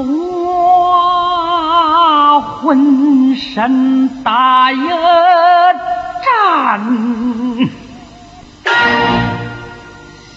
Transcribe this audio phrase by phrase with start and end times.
[0.00, 0.08] 我
[2.40, 4.78] 浑身打一
[6.24, 6.80] 战，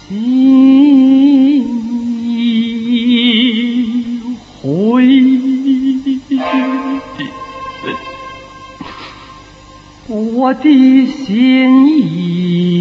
[0.08, 1.66] 心
[4.62, 4.64] 灰，
[10.08, 12.75] 我的心已。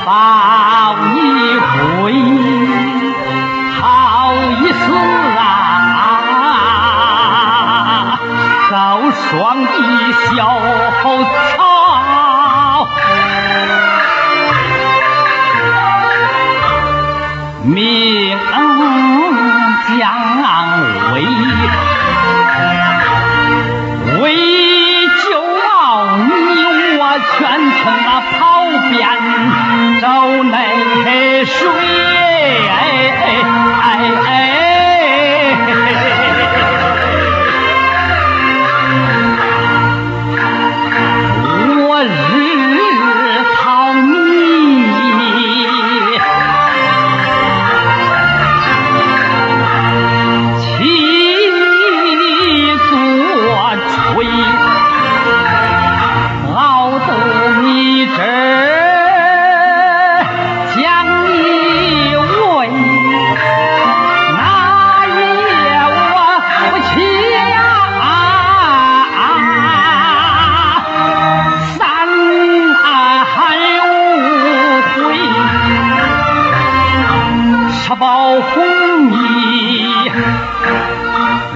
[0.04, 0.10] 把
[0.72, 1.48] 老命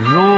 [0.03, 0.32] Long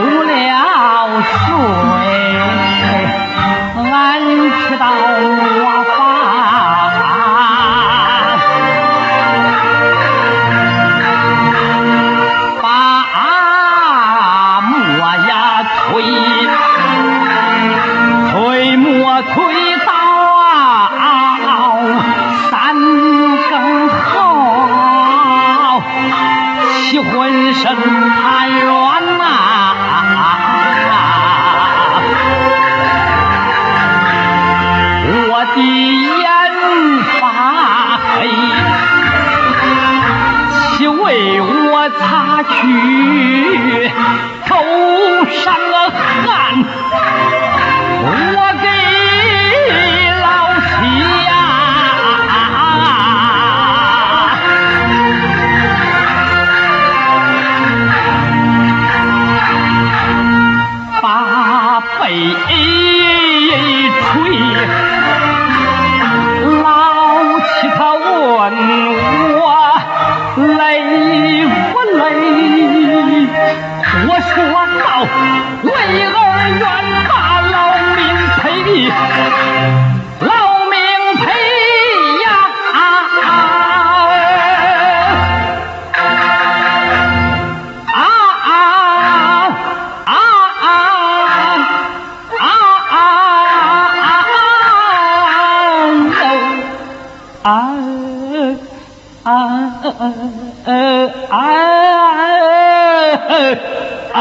[73.97, 74.43] 我说
[74.81, 75.07] 道：
[75.63, 75.71] 为
[76.19, 77.14] 儿远。
[104.15, 104.21] 十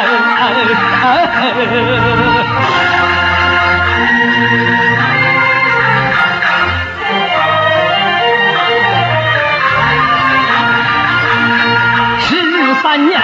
[12.81, 13.21] 三年，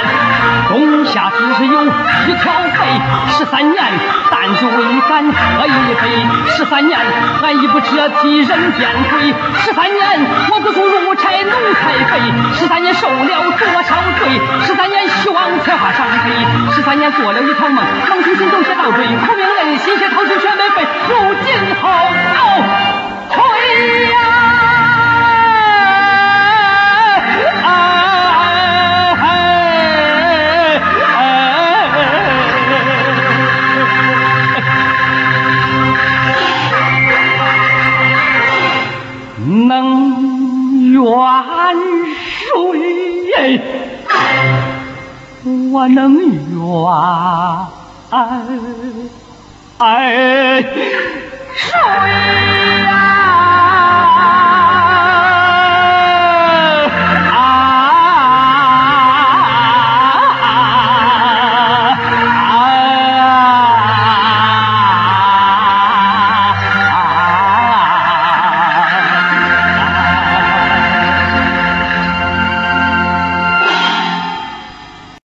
[0.67, 3.01] 冬夏只是有一条肥。
[3.35, 3.83] 十三年，
[4.29, 6.03] 弹竹为咱喝一杯。
[6.55, 6.99] 十三年，
[7.41, 9.33] 俺已不折替人变鬼。
[9.63, 9.99] 十三年，
[10.51, 12.19] 我自从入差奴才肥。
[12.53, 14.39] 十三年受了多少罪？
[14.65, 16.05] 十三年希望才华上
[17.11, 20.87] 做了一场梦，梦醒心中写到对，苦命人心血掏尽全没费。
[21.09, 21.89] 如今后
[45.71, 46.31] 我能怨
[51.55, 51.77] 谁
[52.83, 54.48] 呀？